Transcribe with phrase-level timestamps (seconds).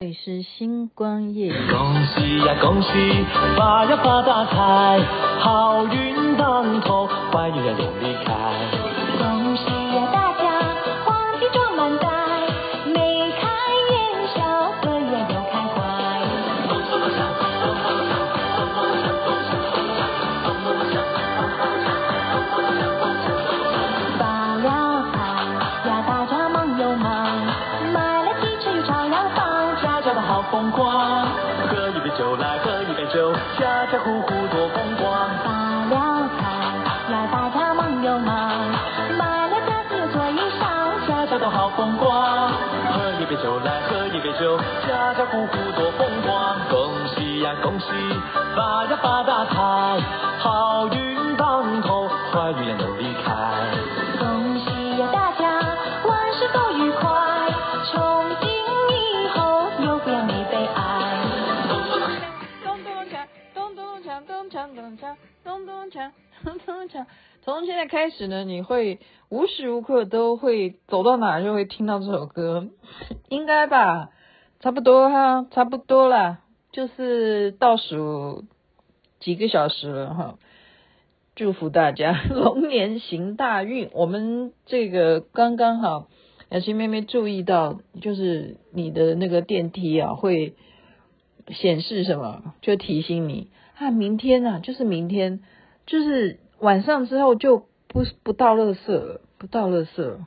[0.00, 1.52] 这里是星光夜。
[1.68, 2.88] 恭喜呀恭喜，
[3.56, 5.00] 发呀发大财，
[5.40, 8.87] 好运当头，坏运要永离开。
[44.38, 44.56] 喝一杯酒，
[44.86, 46.56] 家家户户多风光。
[46.70, 47.86] 恭喜呀恭喜，
[48.54, 50.00] 发呀发大财，
[50.38, 53.34] 好运当头，坏运都离开。
[54.18, 55.58] 恭喜呀大家，
[56.06, 57.10] 万事都愉快，
[57.90, 58.48] 从今
[58.94, 60.38] 以后又不要你。
[65.44, 66.10] 咚咚锵，
[66.44, 67.06] 咚咚锵。
[67.42, 69.00] 从现在开始呢，你会
[69.30, 72.66] 无时无刻都会走到哪就会听到这首歌，
[73.28, 74.10] 应该吧？
[74.60, 76.40] 差不多哈，差不多啦，
[76.72, 78.44] 就是倒数
[79.20, 80.38] 几个小时了哈。
[81.36, 83.88] 祝福大家 龙年行大运。
[83.92, 86.08] 我们这个刚刚好，
[86.50, 90.54] 雅琪妹妹注意到，就是你的那个电梯啊，会
[91.46, 92.54] 显示什么？
[92.60, 93.50] 就提醒你。
[93.76, 95.38] 啊，明天啊，就是明天，
[95.86, 100.26] 就是晚上之后就不不到垃圾了，不到垃圾了，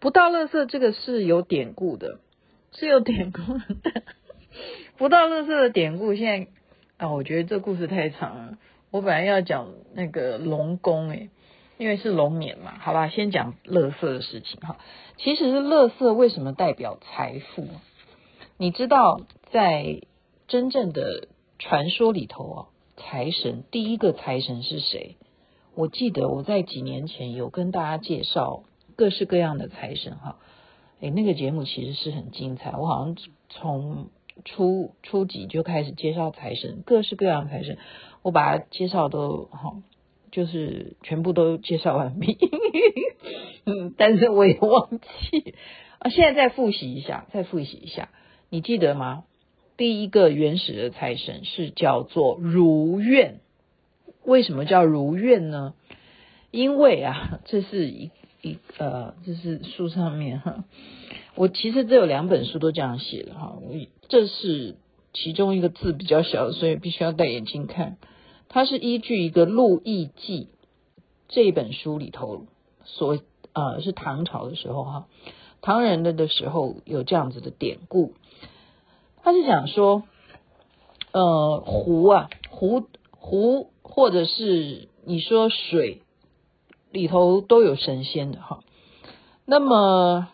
[0.00, 2.20] 不到垃圾这个是有典故的，
[2.72, 4.02] 是有典故的。
[4.98, 6.50] 不到垃圾的典故，现在
[6.96, 8.58] 啊，我觉得这故事太长了。
[8.90, 11.30] 我本来要讲那个龙宫诶，
[11.78, 14.78] 因为是龙年嘛，好吧，先讲乐色的事情哈。
[15.16, 17.66] 其实是乐色为什么代表财富？
[18.56, 20.00] 你知道，在
[20.48, 21.28] 真正的。
[21.58, 22.58] 传说里头啊，
[22.96, 25.16] 财神第一个财神是谁？
[25.76, 28.64] 我记得我在几年前有跟大家介绍
[28.96, 30.38] 各式各样的财神哈，
[31.02, 32.70] 诶，那个节目其实是很精彩。
[32.70, 33.16] 我好像
[33.48, 34.10] 从
[34.44, 37.76] 初初几就开始介绍财神，各式各样的财神，
[38.22, 39.82] 我把它介绍都哈，
[40.30, 42.38] 就是全部都介绍完毕。
[43.66, 45.54] 嗯，但是我也忘记
[45.98, 48.08] 啊，现在再复习一下，再复习一下，
[48.48, 49.24] 你记得吗？
[49.76, 53.40] 第一个原始的财神是叫做如愿，
[54.24, 55.74] 为什么叫如愿呢？
[56.52, 60.64] 因为啊，这是一一呃，这是书上面哈，
[61.36, 63.72] 我其实这有两本书都这样写的哈，我
[64.08, 64.74] 这是
[65.14, 67.96] 其中一个字比较小，所以必须要戴眼镜看。
[68.48, 70.48] 它是依据一个《路易记》
[71.28, 72.46] 这本书里头
[72.84, 73.18] 所
[73.54, 75.06] 呃，是唐朝的时候哈，
[75.60, 78.14] 唐人的的时候有这样子的典故。
[79.22, 80.02] 他是讲说，
[81.12, 86.02] 呃，湖啊，湖湖，或者是你说水
[86.92, 88.60] 里头都有神仙的哈。
[89.44, 90.28] 那么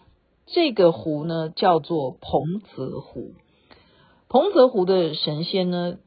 [0.47, 3.33] 这个湖呢，叫做彭泽湖。
[4.29, 5.99] 彭泽湖的神仙呢，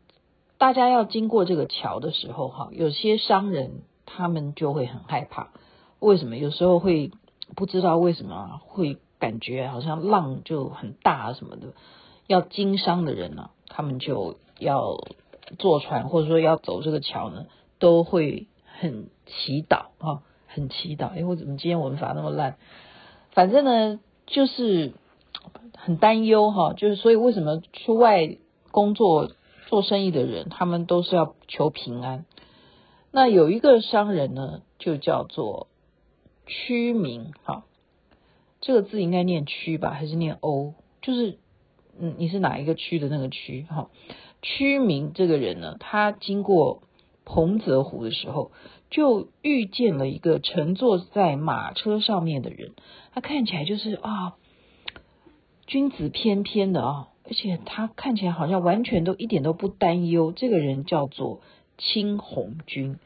[0.60, 5.52] 大家要经过这个桥的时候哈，有些商人他们就会很害怕。
[6.00, 6.38] 为什么？
[6.38, 7.12] 有时候会
[7.56, 11.74] 不知道为什么会感觉好像浪就很大什么的。
[12.28, 14.98] 要经商的人呢、他们就要
[15.60, 17.48] 坐船，或者说要走这个桥呢，
[17.80, 18.48] 都会
[18.80, 20.24] 很祈祷啊，
[20.54, 21.08] 很祈祷。
[21.08, 22.58] 哎，我怎么今天文法那么烂？
[23.32, 24.94] 反正呢，就是
[25.78, 28.38] 很担忧哈，就是所以为什么出外
[28.72, 29.32] 工作
[29.68, 32.26] 做生意的人，他们都是要求平安。
[33.12, 35.68] 那有一个商人呢，就叫做
[36.46, 37.66] 屈明哈，
[38.60, 40.74] 这个字应该念屈吧，还是念欧？
[41.02, 41.38] 就是。
[42.00, 43.68] 嗯，你是哪一个区的那个区？
[43.70, 43.90] 哈，
[44.42, 46.84] 屈明这个人呢，他经过
[47.26, 48.52] 彭泽湖的时候，
[48.92, 52.74] 就遇见了一个乘坐在马车上面的人。
[53.14, 54.36] 他看起来就是啊，
[55.66, 60.32] 君子翩翩的啊，而且他看起来好像完全都一点都不担忧。
[60.32, 61.42] 这个人叫做
[61.78, 63.00] 青红君，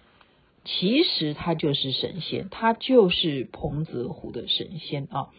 [0.66, 5.30] 其实他就是神仙，他就是彭泽湖的神仙啊。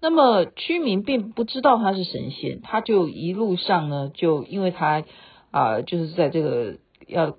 [0.00, 5.02] 那么居民并不知道他是神仙，他就一路上呢，就因为他
[5.50, 6.76] 啊、就是在这个
[7.06, 7.38] 要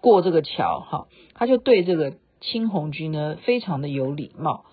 [0.00, 4.64] 过这个桥哈，他就对这个青红军呢非常的有礼貌。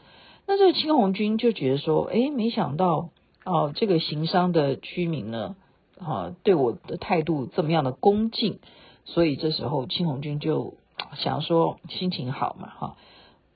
[0.45, 3.09] 那这个青红军就觉得说，哎，没想到
[3.45, 5.55] 哦，这个行商的居民呢，
[5.99, 8.59] 啊，对我的态度这么样的恭敬，
[9.05, 10.75] 所以这时候青红军就
[11.15, 12.97] 想说，心情好嘛，哈。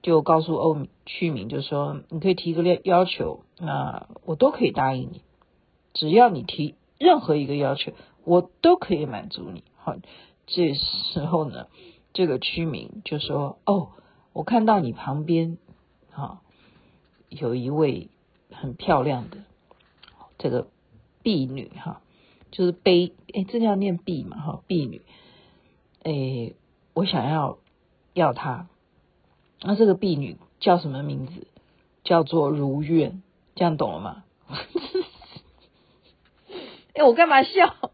[0.03, 5.21] 就告诉欧居民，就说你可以提个要求，那我都可以答应你。
[5.93, 7.91] 只要你提任何一个要求，
[8.23, 9.63] 我都可以满足你。
[9.75, 9.95] 好，
[10.47, 11.67] 这时候呢，
[12.13, 13.89] 这个居民就说：“哦，
[14.33, 15.57] 我看到你旁边，
[16.09, 16.41] 哈，
[17.29, 18.09] 有一位
[18.51, 19.43] 很漂亮的
[20.39, 20.67] 这个
[21.21, 22.01] 婢女，哈，
[22.49, 25.01] 就是婢，哎，这叫念婢嘛，哈，婢女，
[26.03, 26.53] 哎，
[26.93, 27.59] 我想要
[28.13, 28.67] 要她。
[29.61, 31.45] 那这个婢女叫什么名字？
[32.03, 33.21] 叫做如愿，
[33.55, 34.23] 这样懂了吗？
[36.93, 37.91] 哎，我干嘛笑？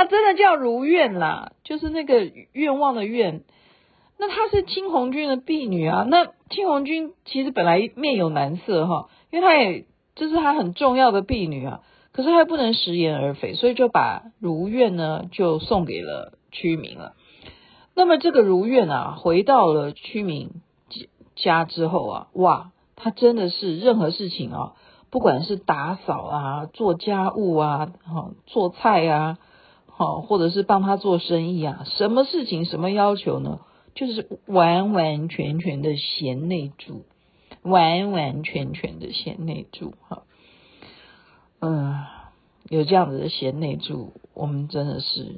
[0.00, 3.42] 她真的叫如愿啦，就是那个愿望的愿。
[4.18, 6.06] 那她是青红军的婢女啊。
[6.08, 11.82] 那青红军其实本来面有难色哈，因为她也这是她很重要的婢女啊。
[12.12, 17.12] 可是她不能食言而肥，所以就把如愿呢就送给了屈明了。
[17.94, 20.62] 那么这个如愿啊，回到了屈明
[21.36, 24.72] 家之后啊，哇，她真的是任何事情啊，
[25.10, 27.92] 不管是打扫啊、做家务啊、
[28.46, 29.36] 做菜啊。
[30.00, 33.60] 好，或者是帮他做生意啊，什么事情什么要求呢？
[33.94, 37.04] 就是完完全全的贤内助，
[37.60, 39.92] 完完全全的贤内助。
[40.08, 40.22] 哈，
[41.60, 41.98] 嗯，
[42.70, 45.34] 有这样子的贤内助，我们真的是，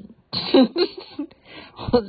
[1.91, 2.05] 我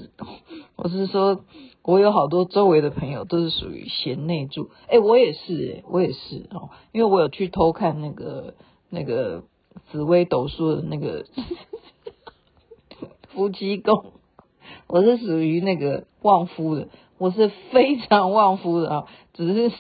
[0.76, 1.44] 我是说，
[1.82, 4.70] 我有好多周围的朋友都是属于贤内助。
[4.90, 8.54] 哎，我也是，我也是哦，因为我有去偷看那个
[8.92, 9.44] 那个
[9.92, 11.26] 紫微斗数的那个。
[13.34, 14.14] 夫妻宫，
[14.88, 16.88] 我是属于那个旺夫的，
[17.18, 19.76] 我是非常旺夫的啊，只是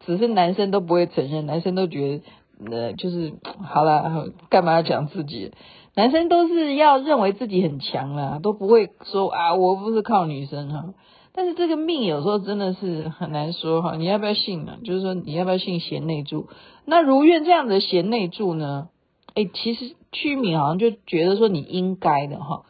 [0.00, 2.22] 只是男生都不会承认，男生都觉得
[2.70, 5.52] 呃就是好了，干嘛要讲自己？
[5.94, 10.94] 男生都是要认为自己很强啦，都不会说啊，我不是靠女生哈。
[11.32, 14.78] 但是这个命有时候真的是很难说哈，你要不要信呢？
[14.84, 16.48] 就是说你要不要信贤内助？
[16.84, 18.88] 那如愿这样的贤内助呢？
[19.34, 22.62] 哎，其实屈敏好像就觉得说你应该的哈。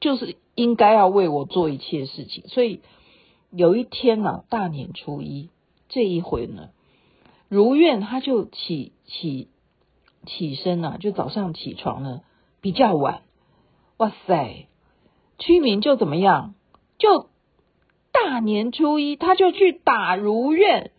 [0.00, 2.80] 就是应该要为我做一切事情，所以
[3.50, 5.50] 有一天呢、啊，大年初一
[5.90, 6.70] 这一回呢，
[7.48, 9.48] 如愿他就起起
[10.26, 12.22] 起身啊，就早上起床呢
[12.62, 13.22] 比较晚，
[13.98, 14.66] 哇塞，
[15.38, 16.54] 屈明就怎么样？
[16.98, 17.28] 就
[18.12, 20.92] 大年初一他就去打如愿，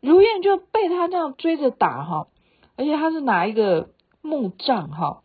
[0.00, 2.28] 如愿就被他这样追着打哈，
[2.76, 3.90] 而且他是拿一个
[4.22, 5.22] 木杖哈，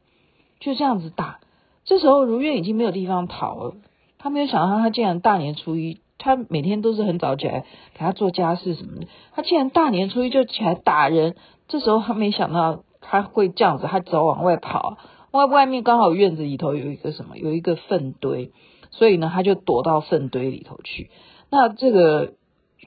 [0.60, 1.40] 就这样子打。
[1.86, 3.76] 这时候如愿已经没有地方逃了，
[4.18, 11.36] 他没有想到他竟然大年初一，他每天都是很早起来给他做家事什么的，他竟然大年初一就起来打人。
[11.68, 14.98] 这时候他没想到他会这样子，他只好往外跑，
[15.32, 18.52] 外外面刚好院子里头有一个什么，有一个粪堆，
[18.92, 21.10] 所以呢他就躲到粪堆里头去。
[21.50, 22.34] 那这个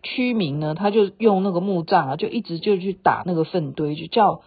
[0.03, 4.41] 屈明呢，他就用那个木杖啊，就一直就去打那个粪堆，就叫。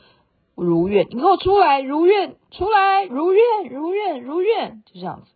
[0.61, 1.81] 如愿，你给我出来！
[1.81, 3.06] 如愿，出来！
[3.06, 5.31] 如愿，如愿，如愿，就这样子，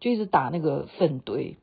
[0.00, 1.56] 就一直打那个粪堆。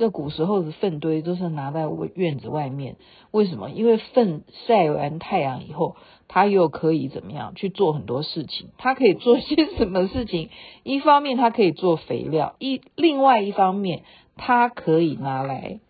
[0.00, 2.96] 那古时候的粪堆都是拿在院子外面，
[3.32, 3.68] 为什么？
[3.68, 5.96] 因为粪晒完太阳以后，
[6.28, 8.68] 它又可以怎么样去做很多事情？
[8.78, 10.50] 它可以做些什么事情？
[10.84, 14.04] 一方面它可以做肥料，一另外一方面
[14.36, 15.80] 它可以拿来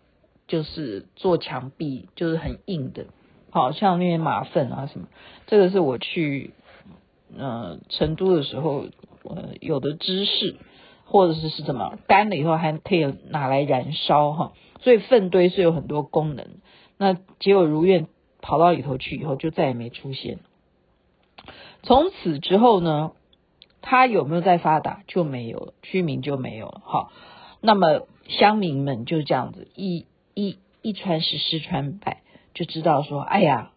[0.47, 3.05] 就是做墙壁，就是很硬的。
[3.51, 5.07] 好像那些马粪啊什么，
[5.47, 6.53] 这个是我去
[7.37, 8.85] 呃成都的时候
[9.23, 10.55] 呃有的知识，
[11.05, 16.47] 或者是是怎么干了以后还可以拿来燃烧哈，所以粪堆是有很多功能。
[16.97, 18.07] 那结果如愿
[18.41, 20.39] 跑到里头去以后就再也没出现。
[21.81, 23.13] 从此之后呢，
[23.81, 26.81] 它有没有再发达就没有了，居民就没有了。
[26.83, 27.11] 好，
[27.61, 32.21] 那么乡民们就这样子一一一传十，十传百。
[32.59, 33.71] 就知道说，哎呀，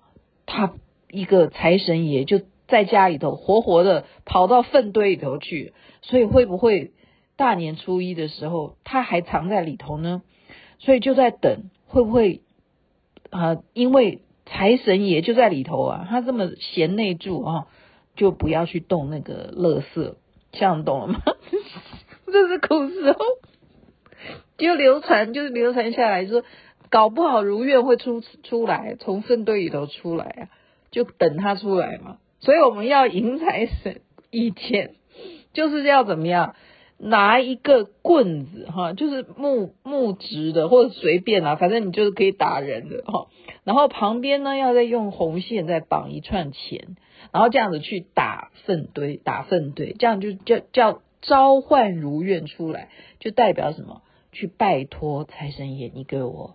[0.45, 0.73] 他
[1.09, 6.91] 一个财神爷就在家里头活活的跑到粪堆里头去，所以会不会
[7.37, 10.23] 大年初一的时候他还藏在里头呢？
[10.81, 12.41] 所以就在等，会不会
[13.31, 13.59] 啊？
[13.73, 17.67] 因为财神爷就在里头啊，他这么贤内助啊，
[18.17, 20.15] 就不要去动那个垃圾，
[20.51, 21.23] 这样懂了吗？
[22.27, 23.19] 这是古时候
[24.59, 26.43] 就流传，就是流传下来说。
[26.93, 30.43] 搞不好如愿会出出来，从粪堆里头出来啊，
[30.91, 32.19] 就等他出来嘛。
[32.41, 34.97] 所以我们要迎财神，以前
[35.55, 36.55] 就是要怎么样，
[36.99, 43.29] 拿一个棍子哈， 就是木木质的或者随便啊，反正你就是可以打人的哈。
[43.65, 46.97] 然后旁边呢，要再用红线再绑一串钱，
[47.33, 54.03] 然后这样子去打粪堆，打粪堆，这样就叫叫召唤如愿出来，就代表什么？
[54.33, 56.55] 去拜托财神爷，你给我。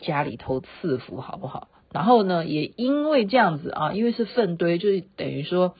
[0.00, 1.68] 家里头赐福好不好？
[1.92, 5.74] 然后呢，也因为这样子啊，因为是粪堆，就是等于说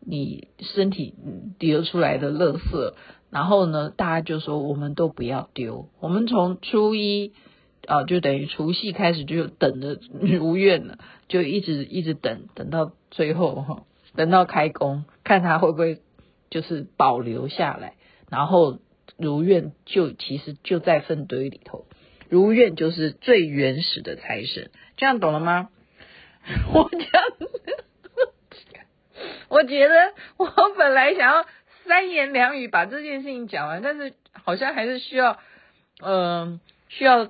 [0.00, 1.14] 你身体
[1.58, 2.94] 丢出来的垃圾，
[3.30, 5.88] 然后呢，大家就说我们都不要丢。
[6.00, 7.32] 我们从初一
[7.86, 13.82] 啊，就等于除夕开始就等着如愿了，就一直一直等，等到最后哈，
[14.16, 16.00] 等到开工，看他会不会
[16.48, 17.94] 就是保留下来。
[18.30, 18.78] 然后
[19.18, 21.84] 如愿就其实就在粪堆里头，
[22.32, 25.68] 如愿就是最原始的财神，这样懂了吗？
[26.72, 27.08] 我讲。
[29.50, 29.94] 我觉得
[30.38, 31.44] 我本来想要
[31.84, 35.38] 三言两语把这件事情讲完，但是好像还是需要，
[36.02, 36.58] 嗯、
[36.88, 37.28] 需要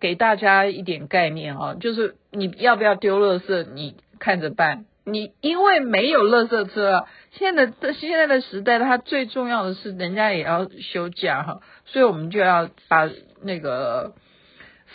[0.00, 4.86] 给大家一点概念哦，就是你要不要丢垃圾，你看着办。
[5.04, 13.08] 你因为没有垃圾车，现在的现在的时代，它最重要的是人家也要休假哈，所以我们就要把
[13.40, 14.16] 那个。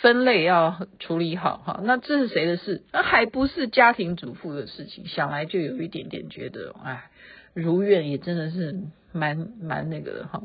[0.00, 2.82] 分类要处理好哈，那这是谁的事？
[2.92, 5.06] 那还不是家庭主妇的事情。
[5.06, 7.10] 想来就有一点点觉得，哎，
[7.54, 8.80] 如愿也真的是
[9.12, 10.42] 蛮蛮那个的哈。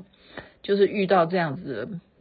[0.63, 1.73] 就是遇到这样子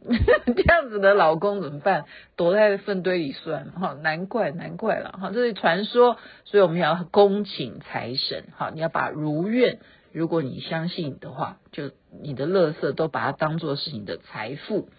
[0.03, 0.13] 的
[0.53, 2.05] 这样子的老公怎么办？
[2.35, 8.69] 躲在粪堆里算哈，难怪难怪了哈，这是传说，所以我们要恭请财神哈。
[8.73, 9.79] 你要把如愿，
[10.11, 11.89] 如果你相信的话，就
[12.21, 14.89] 你的乐色都把它当做是你的财富。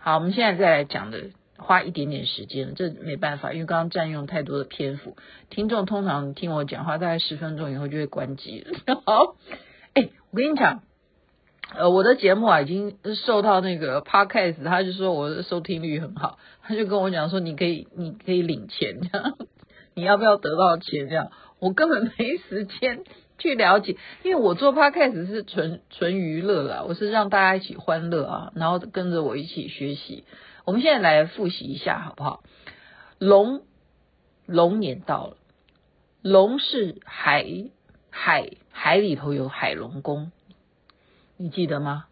[0.00, 1.30] 好，我们现在再来讲的。
[1.58, 5.16] 花一点点时间，这没办法，因为刚刚占用太多的篇幅。
[5.50, 9.00] 听众通常听我讲话，大概十分钟以后就会关机了。
[9.04, 9.36] 好，
[9.94, 10.82] 哎，我跟你讲，
[11.74, 12.96] 呃，我的节目啊，已经
[13.26, 19.36] 受到那个 Podcast，他就说我的收听率很好，他就跟我讲说，你可以，你可以领钱，这样，
[19.94, 21.08] 你要不要得到钱？
[21.08, 23.02] 这样，我根本没时间
[23.36, 30.24] 去了解，因为我做 Podcast 是纯纯娱乐啦，我是让大家一起欢乐啊，然后跟着我一起学习。
[30.68, 32.44] 我们现在来复习一下，好不好？
[33.18, 33.62] 龙
[34.44, 35.38] 龙年到了，
[36.20, 37.70] 龙是海
[38.10, 40.30] 海海里头有海龙宫，
[41.38, 42.04] 你记得吗？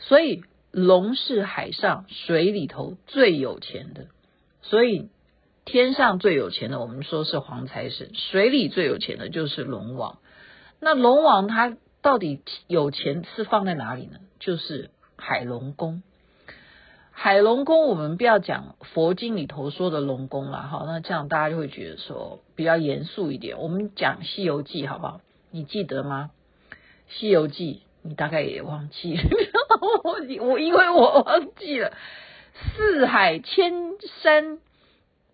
[0.00, 4.08] 所以龙是海上水里头最有钱的，
[4.60, 5.08] 所以
[5.64, 10.18] 天上最有钱的，我们说是黄财神；水里最有钱的就是龙王。
[10.80, 14.18] 那龙王他到底有钱是放在哪里呢？
[14.40, 16.02] 就是海龙宫。
[17.22, 23.58] 海龙宫，我们不要讲佛经里头说的龙宫了，好，那这样大家就会觉得说比较严肃一点。
[23.58, 25.20] 我们讲《西游记》好不好？
[25.50, 26.30] 你记得吗？
[27.08, 29.22] 《西游记》你大概也忘记了，
[30.02, 31.92] 我我因为我忘记了，
[32.54, 33.74] 四海千
[34.22, 34.58] 山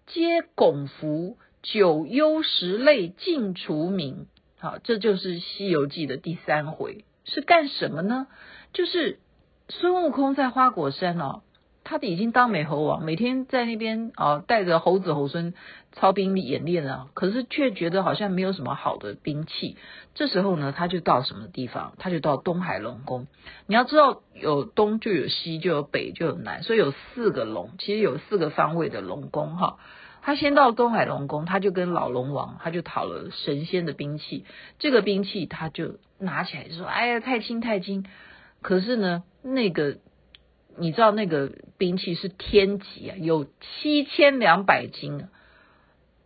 [0.09, 4.27] 皆拱福，九幽十类尽除名。
[4.59, 8.27] 好，这就是《西游记》的第三回，是干什么呢？
[8.73, 9.21] 就是
[9.69, 11.43] 孙悟空在花果山哦。
[11.89, 15.55] 他已经当美猴王，每天在那边啊带着猴子猴孙
[15.93, 19.77] 操兵演练啊，可是却觉得好像没有什么好的兵器。
[20.13, 21.93] 这时候呢，他就到什么地方？
[21.99, 23.29] 他就到东海龙宫。
[23.69, 29.79] 你要知道，有东就有西，就有北就有南，所以有四个龙，其实有四个方位的龙宫哈。
[30.23, 34.45] 他先到东海龙宫，他就跟老龙王，他就讨了神仙的兵器。
[34.81, 38.05] 这个兵器他就拿起来就说：“哎呀，太轻太轻。”
[38.61, 39.99] 可是呢，那个。
[40.79, 45.29] 你知道那个兵器是天级啊，有七千两百斤啊，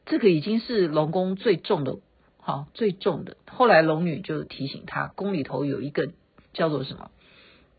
[0.06, 1.98] 这个已经是龙宫最重的，
[2.40, 3.36] 好最重的。
[3.50, 6.10] 后来龙女就提醒他，宫里头有一个
[6.52, 7.10] 叫做什么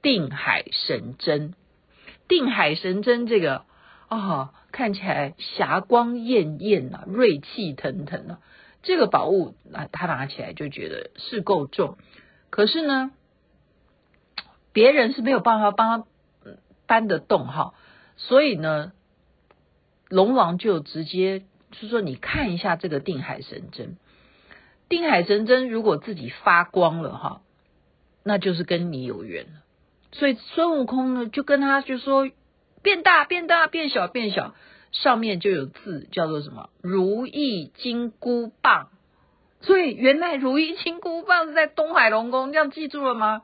[0.01, 1.53] 定海神针，
[2.27, 3.65] 定海神针这个
[4.07, 8.39] 啊、哦，看起来霞光艳艳啊，锐气腾腾啊，
[8.81, 11.97] 这个宝物啊，他拿起来就觉得是够重，
[12.49, 13.11] 可是呢，
[14.73, 16.07] 别人是没有办法帮他。
[16.91, 17.73] 搬得动哈，
[18.17, 18.91] 所以呢，
[20.09, 23.95] 龙王就直接就说：“你看一下这个定海神针，
[24.89, 27.41] 定海神针如果自己发光了哈，
[28.25, 29.45] 那就是跟你有缘。”
[30.11, 32.29] 所以孙悟空呢就跟他就说
[32.83, 34.53] ：“变大，变大，变小，变小。”
[34.91, 38.89] 上面就有字叫做什么“如意金箍棒”。
[39.63, 43.43] 所以原来如意金箍棒是在东海龙宫，这样记住了吗？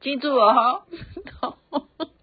[0.00, 0.86] 记住了哈。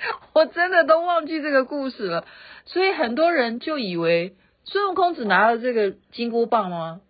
[0.32, 2.24] 我真的都忘记这个故事了，
[2.64, 7.00] 所以很多人就以为孙悟空只拿了这个金箍棒吗？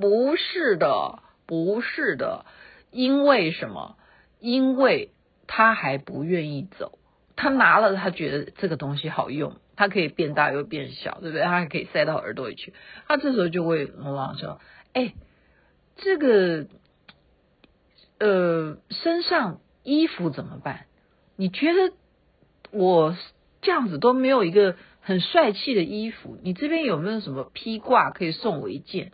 [0.00, 2.44] 不是的，不是的，
[2.90, 3.96] 因为什么？
[4.40, 5.12] 因为
[5.46, 6.98] 他还不愿意走，
[7.36, 11.42] 他拿了，他觉得这个东西好用，它可以变大又变小，对不对？
[11.42, 12.74] 他还可以塞到耳朵里去。
[13.06, 14.60] 他这时候就会龙王说
[14.94, 15.14] ：“哎，
[15.96, 16.66] 这个
[18.18, 20.86] 呃，身上衣服怎么办？
[21.36, 21.92] 你觉得？”
[22.72, 23.16] 我
[23.60, 29.12] 这样子都没有一个很帅气的衣服，你这边有没有什么披挂可以送我一件？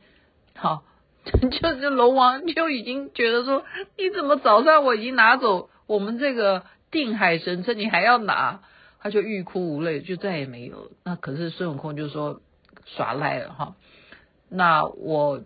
[0.54, 0.84] 好，
[1.24, 3.64] 就是龙王就已经觉得说，
[3.96, 8.62] 你怎么早上我已经拿走我们这个定海神针，你还要拿？
[9.00, 10.90] 他就欲哭无泪，就再也没有。
[11.04, 12.40] 那可是孙悟空就说
[12.84, 13.76] 耍赖了哈，
[14.48, 15.42] 那我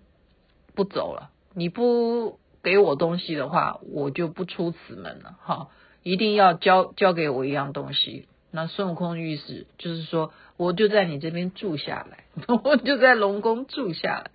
[0.75, 5.69] 不走了，你不给我东西的话，我就不出此门了哈，
[6.03, 8.27] 一定要交交给我一样东西。
[8.51, 12.25] 那孙悟空意思就是说，我就在你这边住下来，
[12.65, 14.31] 我就在龙宫住下来。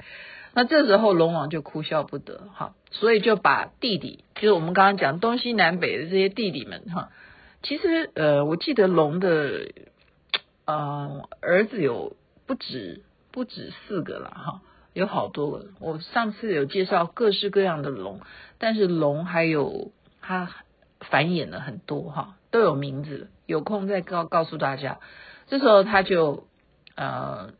[0.53, 7.09] 那这时候龙王就哭笑不得哈，所以就把弟弟，就是我们刚刚讲东西南北的这些弟弟们哈。
[7.61, 9.67] 其实，呃，我记得龙的，
[10.65, 12.15] 呃，儿子有
[12.47, 14.61] 不止不止四个了哈，
[14.93, 15.67] 有好多个。
[15.79, 18.21] 我上次有介绍各式各样的龙，
[18.57, 20.49] 但是龙还有它
[21.01, 23.29] 繁衍了很多哈，都有名字。
[23.45, 24.99] 有空再告告诉大家。
[25.47, 26.47] 这时候他就
[26.95, 27.51] 呃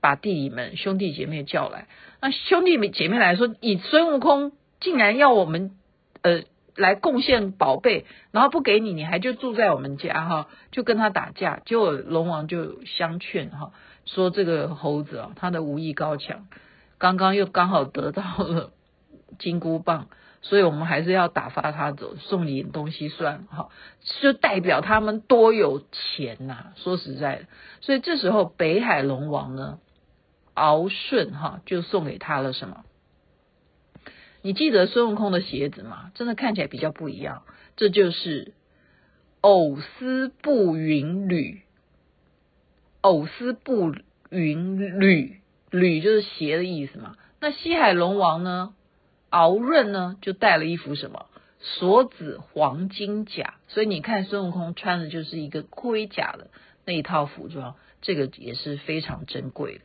[0.00, 1.88] 把弟弟们兄弟姐妹叫来，
[2.20, 5.76] 那兄弟姐妹来说，你孙悟空竟然要我们
[6.22, 6.42] 呃。
[6.76, 11.60] 来贡献宝贝，然后不给你，你还就住在我们家哈，就跟他打架。
[11.64, 13.70] 结果龙王就相劝哈，
[14.06, 16.48] 说这个猴子啊，他的武艺高强，
[16.98, 18.72] 刚刚又刚好得到了
[19.38, 20.08] 金箍棒，
[20.46, 23.70] 所以我们还是要打发他走，送你点东西算了哈，
[24.20, 26.74] 就代表他们多有钱呐。
[26.76, 27.46] 说实在的，
[27.80, 29.78] 所以这时候北海龙王呢，
[30.52, 32.84] 敖顺哈就送给他了什么？
[34.42, 36.12] 你记得孙悟空的鞋子吗？
[36.14, 37.44] 真的看起来比较不一样。
[37.76, 38.52] 这就是
[39.40, 41.62] 藕丝布云履，
[43.00, 43.94] 藕丝布
[44.28, 47.16] 云履，履就是鞋的意思嘛。
[47.40, 48.74] 那西海龙王呢？
[49.34, 50.16] 敖润呢？
[50.20, 51.26] 就带了一副什么？
[51.58, 53.54] 锁子黄金甲。
[53.66, 56.50] 所以你看孙悟空穿的就是一个盔甲的
[56.84, 59.80] 那一套服装，这个也是非常珍贵的。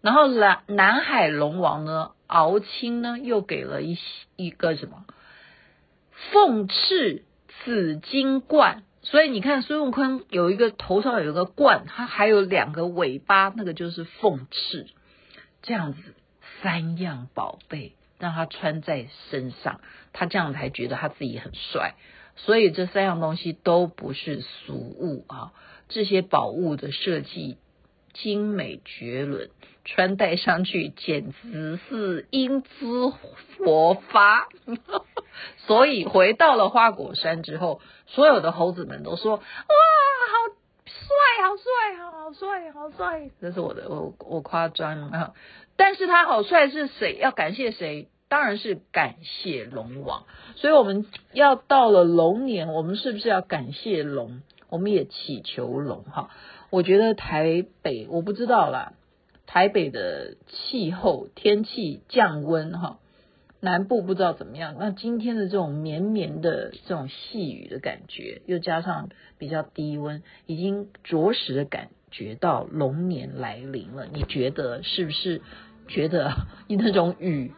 [0.00, 2.12] 然后南南海龙王呢？
[2.26, 3.98] 敖青呢，又给了一
[4.36, 5.04] 一个什么
[6.30, 7.24] 凤翅
[7.64, 14.86] 紫金冠，所以你看孙悟空有一个头上有一个冠，他还有两个尾巴，那个就是凤翅，
[15.62, 16.14] 这样子
[16.62, 19.80] 三样宝贝让他穿在身上，
[20.12, 21.94] 他这样才觉得他自己很帅。
[22.36, 25.52] 所以这三样东西都不是俗物啊，
[25.88, 27.58] 这些宝物的设计。
[28.12, 29.50] 精美绝伦，
[29.84, 33.12] 穿戴上去简直是英姿
[33.58, 34.46] 勃发。
[35.66, 40.54] 所以回到了花果山之后，所有的猴子们都说：“哇，好
[40.86, 45.34] 帅，好帅，好帅，好帅！”这是我的，我我夸张啊。
[45.76, 47.16] 但是他好帅是谁？
[47.16, 48.08] 要感谢谁？
[48.28, 50.24] 当然是感谢龙王。
[50.56, 54.42] 所以我们要到了龙年，我们是不是要感谢龙？
[54.68, 56.30] 我们也祈求龙哈。
[56.70, 58.92] 我觉得台北我不知道啦，
[59.46, 62.98] 台北的气候天气降温哈，
[63.64, 64.76] 南部不知道怎么样。
[64.78, 74.06] 那今天的这种绵绵的这种细雨的感觉，又加上比较低温，已经着实的感觉到龙年来临了。
[74.12, 75.40] 你觉得是不是？
[75.86, 76.32] 觉得
[76.66, 77.52] 你那种雨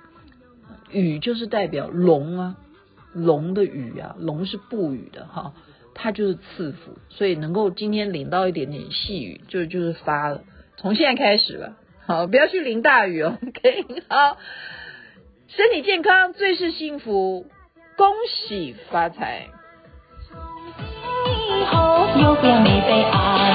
[0.91, 2.57] 雨就是代表龙啊，
[3.13, 5.55] 龙的雨啊，龙是不雨的哈。
[5.95, 10.43] 它就是赐福，所以能够今天淋到一点点细雨，就就是发了。
[10.77, 13.39] 从现在开始吧，好，不要去淋大雨哦。
[13.41, 14.39] OK，好，
[15.57, 17.47] 身体健康最是幸福。
[17.97, 19.47] 恭喜发财。
[20.29, 20.39] 从
[21.25, 23.46] 今以后又变没悲哀。